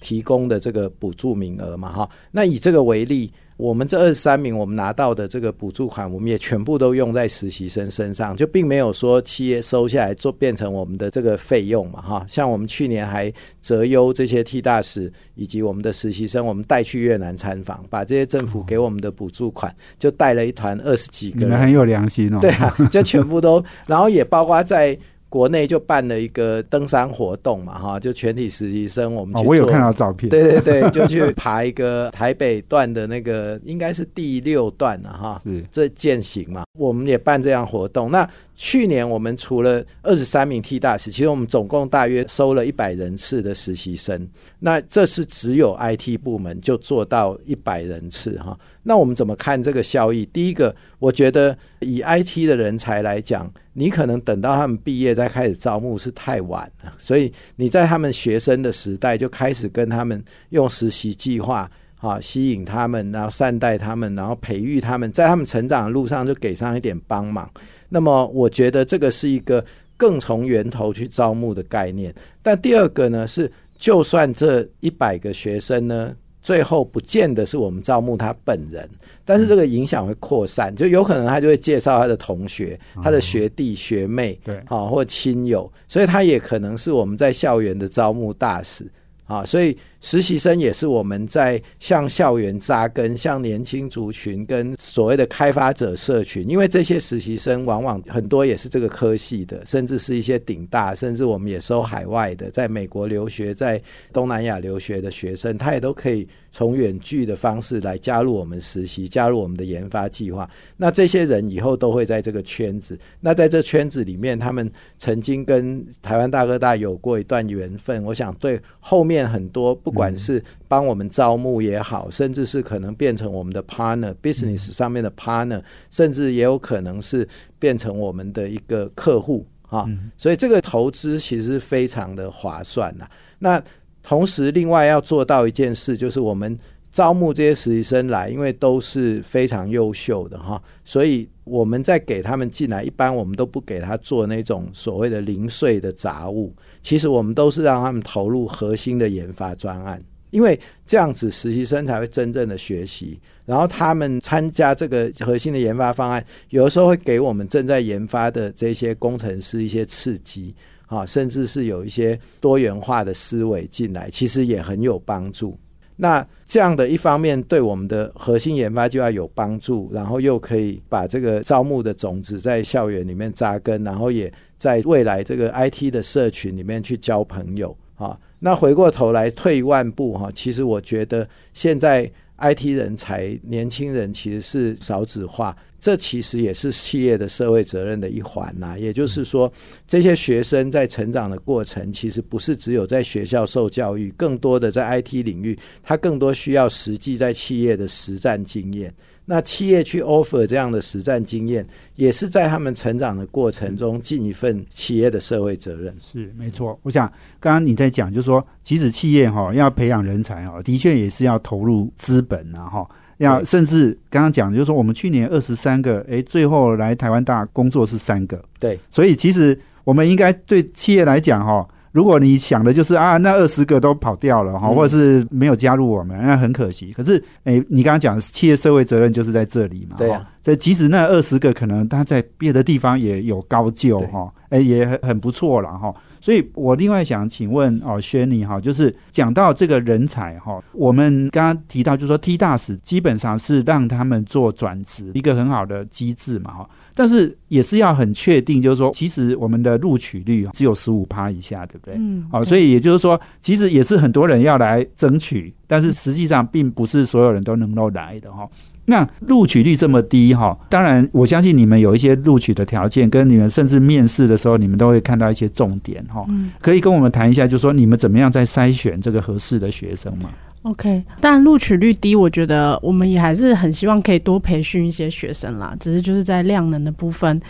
[0.01, 2.11] 提供的这个补助名额嘛哈。
[2.33, 3.31] 那以这个为例。
[3.57, 12.25] 我们这二十三名，我们拿到的这个补助款，我们也全部都用在实习生身上，就并没有说企业收下来做变成我们的这个费用嘛，哈。
[12.27, 22.39] 像我们去年还择优这些替大使以及我们的实习生，我们带去越南参访，把这些政府给我们的补助款，就带了一团二十几个人，很有良心哦。
[22.41, 24.99] 对啊，就全部都，然后也包括在。
[25.31, 35.41] 国内就办了一个登山活动嘛，哈，就全体实习生我们去哦，我有看到照片，对对对，就去爬一个台北段的那个，应该是第六段了哈。
[35.47, 38.11] 是这践行嘛，我们也办这样活动。
[38.11, 38.29] 那
[38.63, 44.29] 去年我们除了二十三名 T 大使，其实我们总共大约收了一百人次的实习生。
[44.59, 48.57] 那这是只有 IT 部门就做到一百人次哈。
[48.83, 50.27] 那我们怎么看这个效益？
[50.27, 61.71] 第一个，我觉得以 IT 的人才来讲，你可能等到他们毕业再开始招募是太晚了，所以你在他们学生的时代就开始跟他们用实习计划。
[62.01, 67.49] 啊，吸引他们，然后善待他们，然后培育他们，在他们成长的路上就给上一点帮忙。
[67.89, 69.65] 那么，我觉得这个是一个
[69.97, 72.15] 更从源头去招募的概念。
[72.43, 78.89] 但第二个呢，是就算这一百个学生呢，最后不见得是我们招募他本人，
[79.25, 88.91] 但是这个影响会扩散，就有可能他就会介绍他的同学、他的学弟学妹，对好或亲友，所以他也可能是我们在校园的招募大使。
[89.31, 103.81] 啊，所以实习生也是我们在向校园扎根、向年轻族群跟所谓的开发者社群，因为这些实习生往往很多也是这个科系的，甚至是一些顶大，甚至我们也收海外的，在美国留学、在
[104.13, 110.49] 东南亚留学的学生，他也都可以从远距的方式来加入我们实习，加入我们的研发计划。
[110.77, 127.27] 那这些人以后都会在这个圈子，那在这圈子里面，他们曾经跟台湾大哥大有过一段缘分，我想对后面很多不管是帮我们招募也好，甚至是可能变成我们的 partner business 上面的 partner，甚至也有可能是
[127.59, 129.87] 变成我们的一个客户啊。
[130.17, 133.09] 所以这个投资其实非常的划算呐、
[133.39, 133.63] 那
[134.11, 136.59] 同时，另外要做到一件事，就是我们
[136.91, 150.03] 招募这些实习生来，因为都是非常优秀的哈，所以我们在给他们进来，一般我们都不给他做那种所谓的零碎的杂物，其实我们都是让他们投入核心的研发专案。
[150.31, 160.55] 因为这样子，实习生才会真正的学习，然后他们参加这个核心的研发方案，有的时候会给我们正在研发的这些工程师一些刺激，
[160.91, 165.57] 啊，甚至是有一些多元化的思维进来，其实也很有帮助。
[165.95, 178.19] 那这样的一方面对我们的核心研发就要有帮助，然后又可以把这个招募的种子在校园里面扎根，然后也在未来这个 IT 的社群里面去交朋友啊。
[178.41, 189.51] 那回过头来退一万步哈，其实我觉得现在 IT 人才年轻人其实是少子化，这其实也是企业的社会责任的一环呐、也就是说，
[189.87, 198.93] 这些学生在成长的过程，其实不是只有在学校受教育，更多的在 IT 领域，他更多需要实际在企业的实战经验。
[199.25, 201.65] 那企业去 offer 这样的实战经验，
[201.95, 205.95] 也是在他们成长的过程中尽一份企业的社会责任。
[206.01, 206.77] 是没错。
[206.83, 207.07] 我想
[207.39, 212.89] 刚刚你在讲，就是说，即使企业哈要培养人才哈，的确也是要投入资本啊哈。
[213.21, 224.75] 要甚至刚刚讲，就是说我们去年二十三个，诶，最后来台湾大工作是三个，对，所以其实我们应该对企业来讲哈，如果你想的就是啊，那二十个都跑掉了哈，嗯。
[224.75, 226.93] 或者是没有加入我们，那很可惜。
[226.97, 230.09] 可是诶，你刚刚讲的企业社会责任就是在这里嘛，对
[230.43, 234.07] 所以即使那二十个可能他在别的地方也有高就对。
[234.09, 235.95] 哈，诶，也很很不错了哈。
[236.21, 251.95] 所以我另外想请问哦，轩尼哈，就是讲到这个人才哈，我们刚刚提到就是说 T 大使基本上是让他们做转职一个很好的机制嘛哈，但是也是要很确定，就是说其实我们的录取率只有十五趴以下，对不对？
[251.97, 258.49] 嗯，好、所以也就是说，其实也是很多人要来争取，但是实际上并不是所有人都能够来的哈。
[258.91, 266.27] 那录取率这么低哈，当然我相信你们有一些录取的条件，跟你们甚至面试的时候，你们都会看到一些重点哈。
[266.29, 270.29] 嗯可以跟我们谈一下，就是说你们怎么样在筛选这个合适的学生吗
[270.63, 275.73] ？OK，但录取率低，我觉得我们也还是很希望可以多培训一些学生啦。
[275.79, 277.41] 只是就是在量能的部分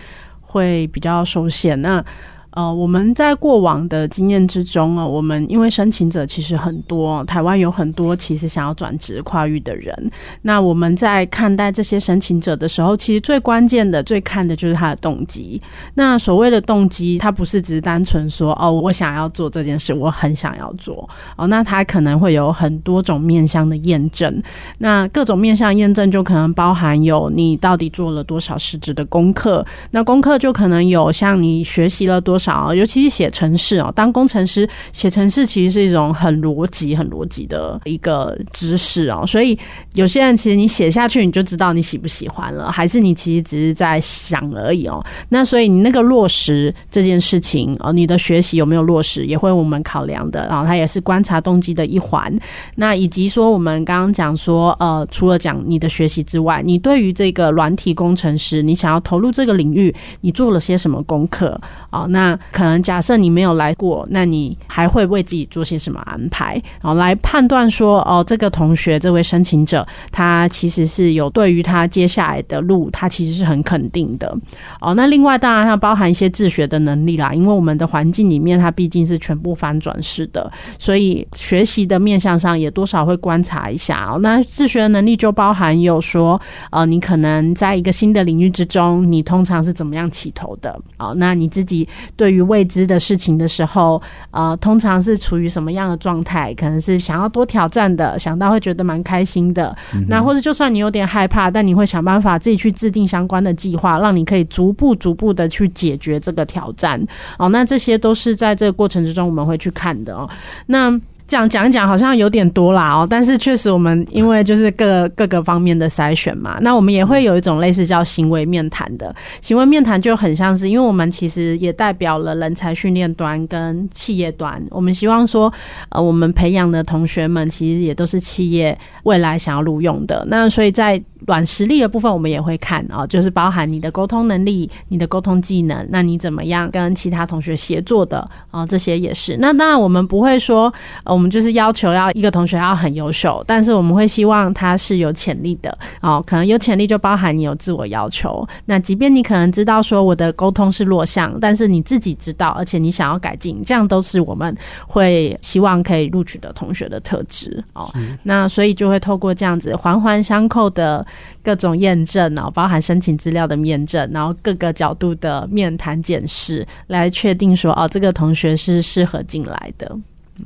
[0.42, 1.80] 会比较受限。
[1.80, 2.04] 那
[2.52, 10.10] 呃，我们在过往的经验之中啊，我们因为申请者其实很多，台湾有很多其实想要转职跨域的人。
[10.42, 15.60] 那我们在看待这些申请者的时候，其实最关键的、最看的就是他的动机。
[15.94, 24.42] 那所谓的动机，它不是只是单纯说哦，我想要做这件事，我很想要做哦，那它可能会有很多种面向的验证。
[24.78, 39.58] 那各种面向验证就可能包含有你到底做了多少实质的功课，那功课就可能有像你学习了多少，尤其是写程式哦，当工程师写程式其实是一种很逻辑、很逻辑的一个知识哦，所以
[39.94, 45.04] 有些人其实你写下去你就知道你喜不喜欢了，还是你其实只是在想而已哦。
[45.28, 52.34] 那所以你那个落实这件事情哦，你的学习有没有落实，也会我们考量的，然后它也是观察动机的一环。
[52.76, 62.06] 那以及说我们刚刚讲说，呃，除了讲你的学习之外，你对于这个软体工程师，你想要投入这个领域，你做了些什么功课啊？
[62.08, 66.54] 那可能假设你没有来过，那你还会为自己做些什么安排？
[66.82, 74.36] 然后来判断说，哦，这个同学这位申请者，他其实是有对于他接下来的路，他其实是很肯定的。
[74.80, 84.10] 哦，那另外当然还包含一些自学的能力啦，因为我们的环境里面，它毕竟是全部翻转式的，所以学习的面向上也多少会观察一下。
[84.12, 86.40] 哦，那自学的能力就包含有说，
[86.70, 90.78] 呃，你可能在一个新的领域之中，你通常是怎么样起头的？
[90.98, 91.88] 哦，那你自己
[92.20, 96.52] 对于未知的事情的时候，呃，通常是处于什么样的状态？
[96.52, 99.74] 可能是想要多挑战的，想到会觉得蛮开心的。
[100.06, 107.02] 那或者就算你有点害怕，但你会想办法自己去制定相关的计划，让你可以逐步逐步的去解决这个挑战。
[107.38, 110.28] 哦，那这些都是在这个过程之中我们会去看的哦。
[110.66, 110.90] 那
[111.30, 125.52] 讲讲讲好像有点多啦哦，但是确实我们因为就是各各个方面的筛选嘛，那我们也会有一种类似叫行为面谈的行为面谈，就很像是因为我们其实也代表了人才训练端跟企业端，我们希望说
[125.90, 139.36] 呃我们培养的同学们其实也都是企业未来想要录用的，那所以在软实力的部分我们也会看啊，就是包含你的沟通能力、你的沟通技能，那你怎么样跟其他同学协作的啊，这些也是。
[139.36, 140.72] 那当然我们不会说
[141.04, 141.19] 呃。
[141.20, 146.24] 我们就是要求要一个同学要很优秀，但是我们会希望他是有潜力的哦。
[146.26, 148.48] 可能有潜力就包含你有自我要求。
[148.64, 154.56] 那即便你可能知道说我的沟通是弱项，但是你自己知道，而且你想要改进，这样都是我们
[154.86, 157.92] 会希望可以录取的同学的特质哦。
[158.22, 161.06] 那所以就会透过这样子环环相扣的
[161.42, 169.94] 各种验证哦，包含申请资料的验证，然后各个角度的面谈检视，来确定说哦，这个同学是适合进来的。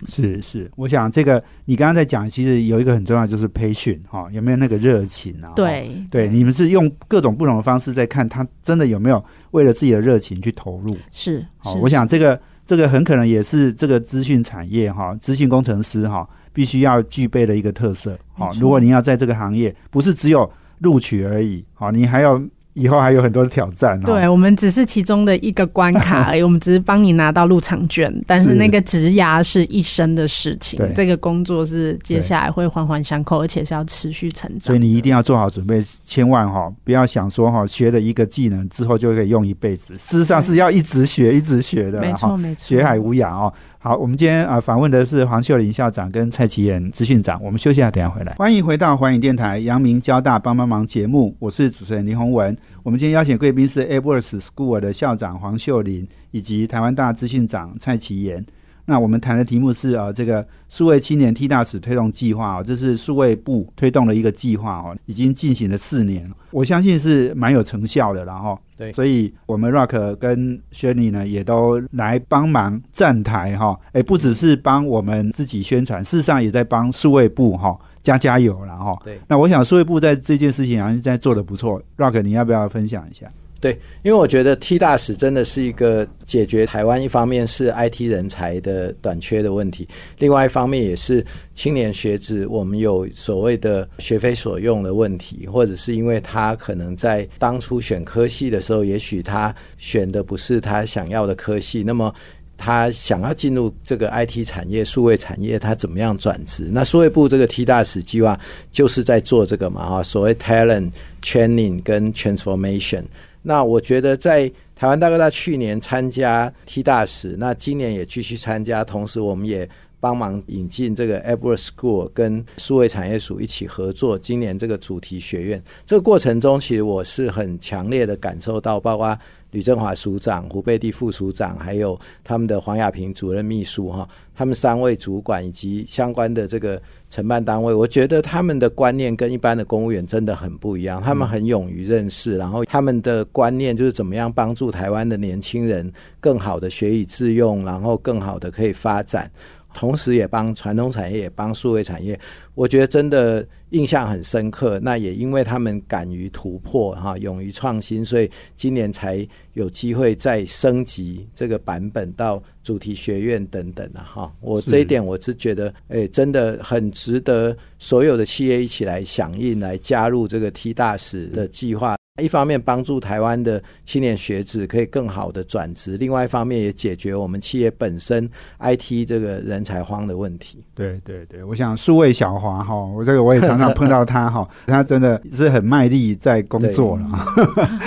[0.08, 5.52] 是是，我想这个你刚刚在讲，其实有一个很重要，就是培训哈，有没有那个热情啊？
[5.54, 10.96] 对对，你们是用各种不同的方式在看他真的有没有为了自己的热情去投入？
[11.12, 18.18] 是好，我想这个这个很可能也是这个资讯产业哈，资讯工程师哈，必须要具备的一个特色。
[18.32, 22.40] 好，如果你要在这个行业，不是只有录取而已，好，你还要。
[22.74, 23.98] 以后还有很多的挑战。
[24.02, 30.78] 对我们只是其中的一个关卡而已， 我们只是帮你拿到入场券，但是那个职涯是一生的事情。
[30.94, 34.60] 这个工作是接下来会环环相扣，而且是要持续成长。
[34.60, 39.94] 所以你一定要做好准备，千万哈不要想说哈学了一个技能之后就可以用一辈子。
[39.98, 42.00] 事实上是要一直学，一直学的。
[42.00, 43.52] 没错，没错，学海无涯哦。
[43.84, 47.38] 好，我们今天啊访问的是黄秀玲校长跟蔡奇妍资讯长。
[47.44, 48.32] 我们休息一下，等下回来。
[48.32, 52.56] 欢迎回到环宇电台阳明交大帮帮忙节目，我是主持人林宏文。
[52.82, 58.42] 我们今天邀请贵宾是 Edwards School 的校长黄秀玲，以及台湾大资讯长蔡奇妍。
[58.86, 78.98] 那我们谈的题目是啊，这个数位青年 T 大使推动计划啊，这是数位部推动的一个计划哦，已经进行了四年，我相信是蛮有成效的，然后对，所以我们 Rock 跟 Shirley 呢也都来帮忙站台哈，哎，不只是帮我们自己宣传，事实上也在帮数位部哈加加油然后。
[79.02, 83.26] 对，那我想数位部在这件事情好像在做的不错，Rock 你要不要分享一下？
[83.64, 83.72] 对，
[84.02, 91.24] 因为我觉得 T 大使真的是一个解决台湾一方面是 IT 人才的短缺的问题，另外一方面也是
[91.54, 102.14] 青年学子我们有所谓的学非所用的问题，或者是因为他可能在当初选科系的时候，也许他选的不是他想要的科系，那么
[102.58, 106.68] 他想要进入这个 IT 产业、数位产业，他怎么样转职？
[106.70, 108.38] 那数位部这个 T 大使计划
[108.70, 110.90] 就是在做这个嘛，啊，所谓 talent
[111.22, 113.04] training 跟 transformation。
[113.44, 119.68] 那我觉得在台湾大哥大去年参加 T 大使，那今年也继续参加，同时我们也
[120.00, 129.16] 帮忙引进这个 Edward School 跟数位产业署一起合作，今年这个主题学院这个过程中，其实我是很强烈的感受到，包括。
[129.54, 141.00] 吕振华署长、胡贝蒂副署长，还有他们的黄亚平主任秘书哈，他们三位主管以及相关的这个承办单位，我觉得他们的观念跟一般的公务员真的很不一样。
[141.00, 149.30] 他们很勇于认识，然后他们的观念就是怎么样帮助台湾的年轻人更好的学以致用，然后更好的可以发展。
[149.74, 152.18] 同时也帮传统产业也帮数位产业，
[152.54, 154.78] 我觉得真的印象很深刻。
[154.80, 164.32] 那也因为他们敢于突破哈，勇于创新，所以今年才有机会再升级这个版本到主题学院等等的哈。
[164.40, 171.96] 我这一点我是觉得，诶，真的很值得所有的企业一起来响应，来加入这个 T 大使的计划。
[172.22, 180.62] 一方面帮助台湾的青年学子可以更好的转职，另外一方面也解决我们企业本身 IT 这个人才荒的问题。
[180.76, 187.04] 对对对，我想数位小华哈，我这个我也常常碰到他哈， 他真的是很卖力在工作了。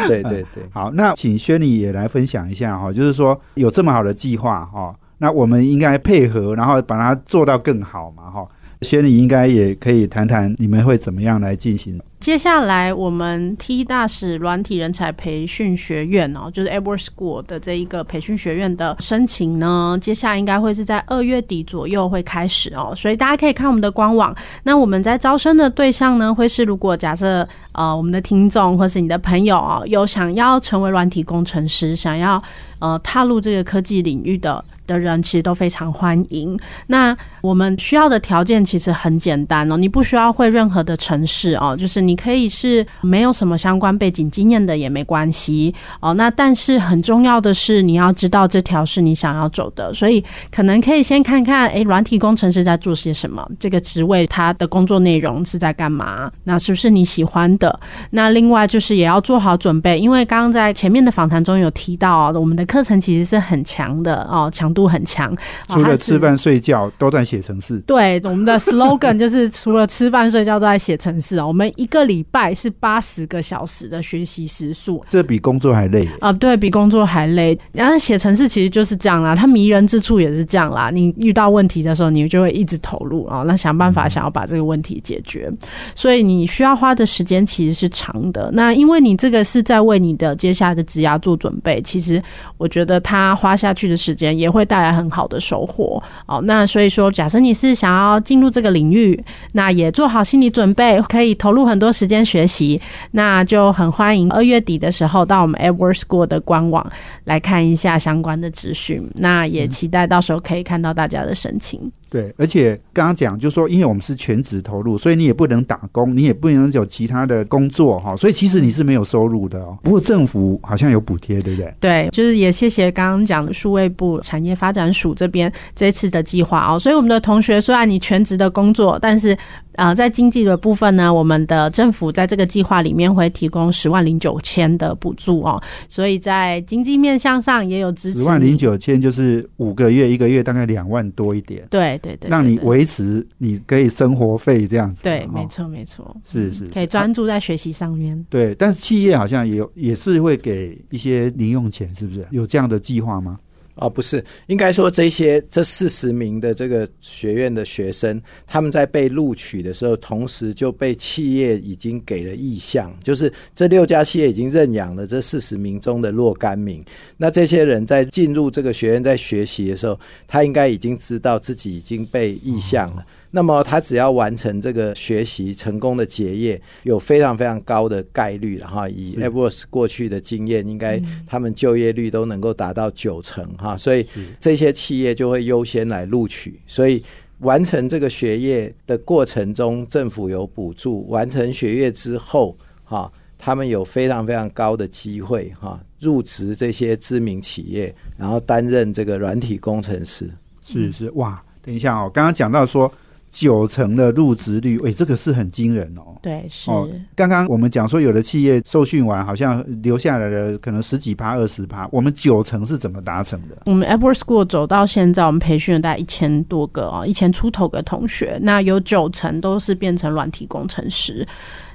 [0.09, 8.45] 对 对对，好，那请轩尼也来分享一下哈，就是说有这么好的计划哈，那我们应该配合，然后把它做到更好嘛哈。
[8.81, 11.99] 轩尼应该也可以谈谈你们会怎么样来进行。
[12.19, 24.35] 接下来，我们 T 大使软体人才培训学院哦，就是 Edward School 的这一个培训学院的申请呢，接下来应该会是在二月底左右会开始哦，所以大家可以看我们的官网。
[24.63, 32.41] 那我们在招生的对象呢，会是如果假设呃我们的听众或是你的朋友啊，有想要成为软体工程师，想要
[32.79, 34.63] 呃踏入这个科技领域的。
[34.87, 36.57] 的人其实都非常欢迎。
[36.87, 46.13] 那我们需要的条件其实很简单哦，你不需要会任何的城市哦，就是你可以是没有什么相关背景经验的也没关系哦。
[46.13, 53.45] 那但是很重要的是，你要知道这条是你想要走的，所以可能可以先看看，诶，软体工程师在做些什么？
[53.59, 56.31] 这个职位他的工作内容是在干嘛？
[56.45, 57.77] 那是不是你喜欢的？
[58.11, 64.73] 那另外就是也要做好准备，因为刚刚在前面的访谈中有提到，我们的课程其实是很强的哦，强。
[64.77, 65.35] 度很强，
[65.69, 67.79] 除了吃饭睡觉都在写程式。
[67.87, 71.47] 对，我们的 slogan 就是除了吃饭睡觉都在写程式啊。
[71.47, 76.31] 我们一个礼拜是八十个小时的学习时数，这比工作还累啊！
[76.31, 77.57] 对比工作还累。
[77.71, 80.91] 然后写程式其实就是这样啦，它迷人之处也是这样啦。
[80.93, 85.51] 你遇到问题的时候，你就会一直投入啊，那想办法想要把这个问题解决。
[85.95, 88.51] 所以你需要花的时间其实是长的。
[88.53, 92.21] 那因为你这个是在为你的接下来的职涯做准备，其实
[92.57, 94.66] 我觉得他花下去的时间也会。
[94.67, 96.39] 带来很好的收获哦。
[96.43, 99.19] 那所以说，假设你是想要进入这个领域，
[99.53, 102.79] 那也做好心理准备，可以投入很多时间学习，
[103.11, 106.85] 那就很欢迎二月底的时候到我们 Edward School 的官网
[107.23, 109.09] 来看一下相关的资讯。
[109.15, 111.91] 那也期待到时候可以看到大家的申请。
[112.09, 119.77] 对，而且刚刚讲就是说，因为我们是全职投入，所以你也不能打工，你也不能有其他的工作哈，所以其实你是没有收入的哦。
[119.83, 121.73] 不过政府好像有补贴，对不对？
[121.79, 126.79] 对，就是也谢谢刚刚讲的数位部产业发展署这边这次的计划哦。
[126.79, 129.37] 所以我们的同学虽然你全职的工作，但是
[129.77, 135.59] 啊，在经济的部分呢，我们的政府在这个计划里面会提供十万零九千的补助哦。
[135.87, 138.19] 所以在经济面向上也有支持。
[138.19, 141.65] 十万零九千就是五个月，一个月大概两万多一点。
[141.69, 141.87] 对。
[141.99, 145.03] 对对，让你维持你可以生活费这样子。
[145.03, 148.25] 对，没错没错，是是，可以专注在学习上面。
[148.29, 152.25] 对，但是企业好像也有也是会给一些零用钱，是不是？
[152.31, 153.37] 有这样的计划吗？
[153.77, 166.83] 哦，不是，应该说这些这四十名的这个学院的学生，他们在被录取的时候，同时就被企业已经给了意向，就是这六家企业已经认养了这四十名中的若干名。
[167.17, 173.05] 那这些人在进入这个学院在学习的时候，他应该已经知道自己已经被意向了。
[173.29, 178.87] 那么他只要完成这个学习成功的结业，有非常非常高的概率了哈。
[178.87, 183.75] 以 Evers 过去的经验，应该他们就业率都能够达到九成哈。
[183.75, 184.07] 所以
[184.39, 186.59] 这些企业就会优先来录取。
[186.65, 187.03] 所以
[187.39, 200.31] 完成这个学业的过程中，政府有补助；完成学业之后，哈，他们有非常非常高的机会哈，入职这些知名企业，然后担任这个软体工程师。
[200.63, 202.89] 是是哇，等一下哦，刚刚讲到说。
[203.29, 206.17] 九成的入职率，喂，这个是很惊人哦。
[206.21, 206.71] 对，是。
[207.15, 211.87] 刚刚我们讲说，有的企业受训完，好像留下来的可能十几趴、二十趴。
[211.91, 213.57] 我们九成是怎么达成的？
[213.65, 221.27] 我们 Apple School 走到现在，我们培训了大概一千多个哦，一千出头个同学，那有九成都是变成软体工程师。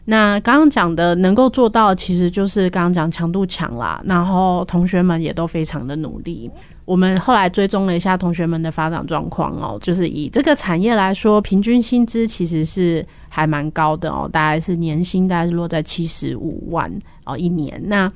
[0.05, 6.51] 那刚刚讲的能够做到，其实就是刚刚讲强度强啦，然后同学们也都非常的努力。
[6.85, 16.93] 我们后来追踪了一下同学们的发展状况哦，就是以这个产业来说，平均薪资其实是还蛮高的哦，大概是年薪大概是落在七十五万
[17.25, 17.81] 哦一年。
[17.87, 18.11] 那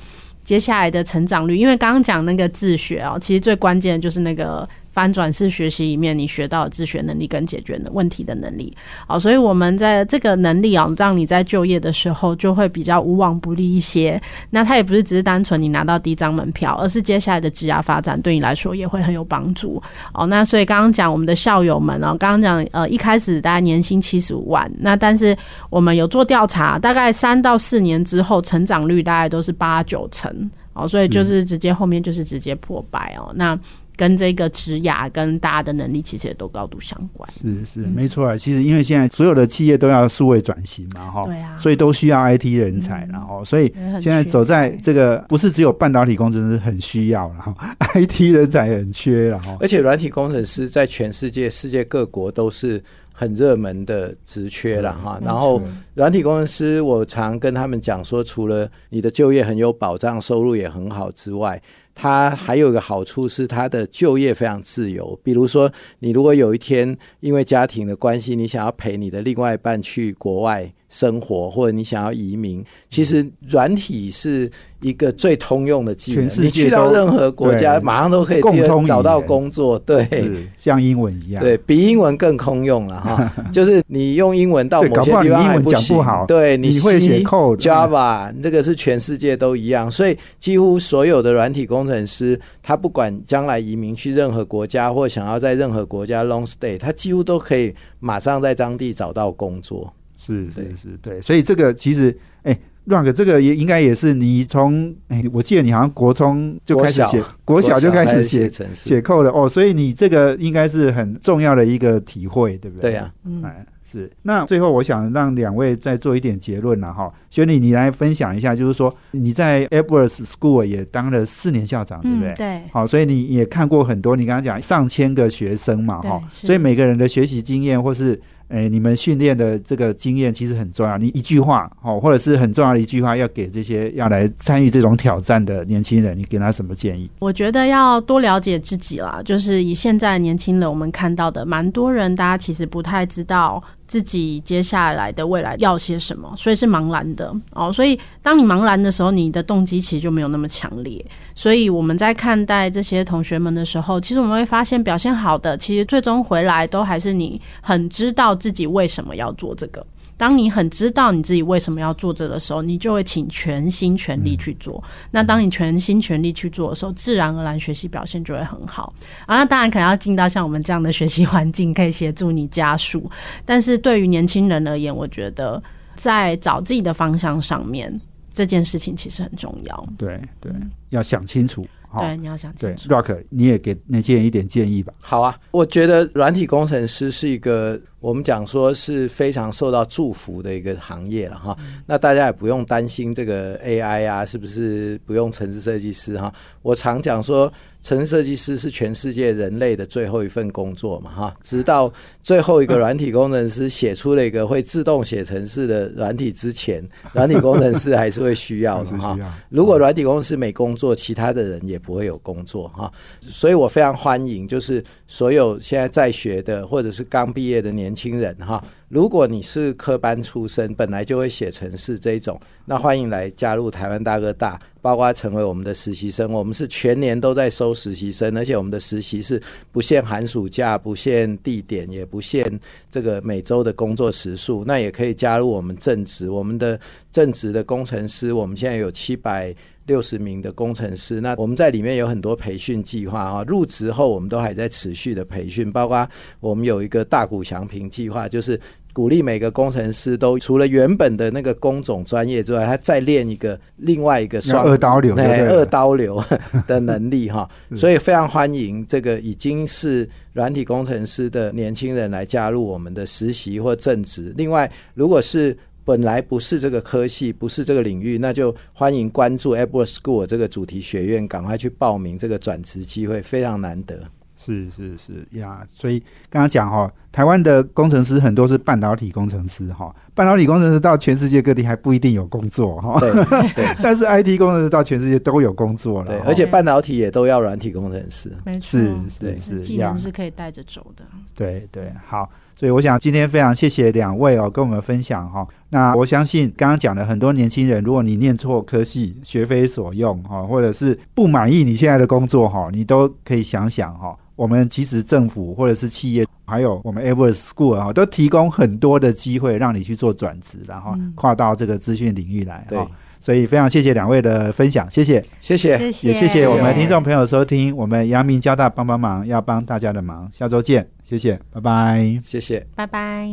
[0.44, 4.68] 接下来的成长率，因为刚刚讲那个自学哦，其实最关键的就是那个。
[4.96, 8.74] 翻转式学习里面你学到的自学能力跟解决问题的能力。
[9.06, 14.18] 好，所以我们在这个能力啊，让你在就业的时候就会比较无往不利一些。
[14.48, 19.82] 那它也不是只是单纯你拿到第一张门票，而是接下来的职涯发展对你来说也会很有帮助。
[20.14, 25.36] 哦，那所以刚刚讲我们的校友们哦，刚刚讲呃一开始大概年薪七十五万，那但是
[25.68, 33.58] 我们有做调查，大概三到四年之后成长率大概都是八九成哦，所以就是直接后面就是直接破百哦，那。
[33.96, 37.28] 跟这个职涯跟大家的能力其实也都高度相关。
[37.32, 47.54] 是是没错啊，其实因为现在所有的企业都要数位转型嘛，哈，对啊，所以都需要 IT 人才，然后所以现在走在这个不是只有半导体工程师很需要，然后
[47.94, 52.82] IT 人才很缺，然后而且软体工程师在全世界世界各国都是
[53.18, 55.18] 很热门的职缺了哈。
[55.24, 55.62] 然后
[55.94, 61.60] 软体工程师，我常跟他们讲说，除了你的就业很有保障，收入也很好之外。
[61.98, 65.18] 它还有一个好处是，它的就业非常自由。
[65.22, 70.70] 比如说，你如果有一天因为家庭的关系，你想要陪你的另外一半去国外。
[70.96, 76.24] 生活或者你想要移民，其实软体是一个最通用的技能。
[76.38, 78.40] 你去到任何国家，马上都可以
[78.86, 79.78] 找到工作。
[79.80, 80.08] 对，
[80.56, 83.30] 像英文一样，对比英文更通用了哈。
[83.52, 89.90] 就是你用英文到某些地方英文讲不好，对，你会写 code Java，这个是全世界都一样。
[89.90, 99.92] 所以几乎所有的软体工程师，他不管将来移民去任何国家，或想要在任何国家 long stay，他几乎都可以马上在当地找到工作。
[100.16, 112.92] 是是是，对，所以这个其实，哎，Rug 这个也应该也是你从，哎，我记得你好像国中就开始写，国小就开始写写扣了哦，所以你这个应该是很重要的一个体会，对不对？
[112.92, 113.12] 对呀，
[113.42, 114.10] 哎，是。
[114.22, 122.32] 那最后我想让两位再做一点结论了哈，雪莉，你来分享一下，就是说你在 Edwards School 也当了四年校长，对不对？
[122.34, 122.62] 对。
[122.72, 128.18] 好，所以你也看过很多，你刚刚讲上千个学生嘛，哈，所以每个人的学习经验或是。
[128.48, 130.96] 哎，你们训练的这个经验其实很重要。
[130.98, 137.10] 你一句话哦，或者是很重要的一句话，要给这些要来参与这种挑战的年轻人，你给他什么建议？
[137.18, 139.20] 我觉得要多了解自己啦。
[139.24, 143.62] 就是以现在年轻人我们看到的，蛮多人，大家其实不太知道。
[143.86, 147.72] 自己接下来的未来要些什么，所以是茫然的哦。
[147.72, 151.04] 所以当你茫然的时候，你的动机其实就没有那么强烈。
[151.34, 159.84] 所以我们在看待这些同学们的时候，其实我们会发现，表现好的，其实最终回来都还是你很知道自己为什么要做这个。
[160.18, 164.82] 当你很知道你自己为什么要做这的时候，你就会请全心全力去做。
[165.10, 168.92] 那当你全心全力去做的时候，自然而然学习表现就会很好
[169.26, 169.36] 啊。
[169.36, 173.10] 那当然可能要进到像我们这样的学习环境，可以协助你加速。
[173.44, 175.62] 但是对于年轻人而言，我觉得
[175.96, 178.00] 在找自己的方向上面，
[178.32, 179.88] 这件事情其实很重要。
[179.98, 180.50] 对对，
[180.88, 181.66] 要想清楚。
[181.98, 184.92] 对，你要想对，Rock，你也给那些人一点建议吧。
[185.00, 187.78] 好啊，我觉得软体工程师是一个。
[188.06, 196.32] 我们讲说是非常受到祝福的一个行业了哈，那大家也不用担心这个 AI 啊，是不是不用城市设计师哈？
[196.62, 197.52] 我常讲说，
[197.82, 201.92] 城市设计师是全世界人类的最后一份工作嘛哈，直到
[202.22, 209.18] 最后一个软体工程师写出了一个会自动写城市的软体之前， 软体工程师还是会需要的哈。
[209.48, 212.88] 如果软体工程师没工作，其他的人也不会有工作哈。
[213.20, 217.95] 所以我非常欢迎，就是所有现在在学的或者是刚毕业的年。
[217.96, 226.30] 轻人哈，如果你是科班出身，本来就会写程式这种，那欢迎来加入台湾大哥大，包括成为我们的实习生。
[226.30, 229.42] 我们是全年都在收实习生，而且我们的实习是
[229.72, 234.62] 不限寒暑假、不限地点、也不限这个每周的工作时数。
[234.66, 236.78] 那也可以加入我们正职，我们的
[237.10, 239.54] 正职的工程师，我们现在有七百。
[239.86, 243.44] 六十名的工程师，那我们在里面有很多培训计划啊。
[243.46, 246.08] 入职后，我们都还在持续的培训，包括
[246.40, 248.58] 我们有一个大股祥平计划，就是
[248.92, 256.22] 鼓励每个工程师都除了原本的那个工种专业之外，他再练一个另外一个双二刀流，对二刀流
[256.66, 257.48] 的能力哈。
[257.76, 264.32] 所以非常欢迎这个已经是软体工程师的年轻人来加入我们的实习或正职。
[264.36, 265.56] 另外，如果是
[265.86, 273.96] 本来不是这个科系，不是这个领域，那就欢迎关注 Apple School 这个主题学院，赶快去报名这个转职机会，非常难得。
[274.38, 282.98] 是是是呀，所以刚刚讲哈，台湾的工程师很多是半导体工程师哈，半导体工程师到全世界各地还不一定有工作哈。
[282.98, 283.12] 对
[283.54, 286.08] 对，但是 IT 工程师到全世界都有工作了。
[286.08, 288.30] 对，而且半导体也都要软体工程师。
[288.44, 291.04] 没错，是是是，技能是可以带着走的。
[291.32, 292.28] 对对，好。
[292.56, 295.46] 所以我想今天非常谢谢两位哦，跟我们分享哈。
[295.68, 304.16] 那我相信刚刚讲的很多年轻人，如果你念错科系，学非所用哈，或者是不满意你现在的工作哈，你都可以想想哈。
[304.36, 312.90] 我们其实政府或者是企业，还有我们 Ever School 啊，都提供很多的机会让你去做转职，然后跨到这个资讯领域来对哈。
[313.20, 315.76] 所以非常谢谢两位的分享，谢谢，谢谢。
[315.78, 322.18] 谢谢，也谢谢我们听众朋友收听，我们阳明交大帮帮忙，要帮大家的忙，下周见，谢谢，拜拜。
[322.20, 322.66] 谢谢。
[322.74, 323.26] 拜拜。